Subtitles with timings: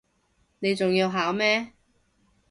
[0.57, 1.73] 你仲要考咩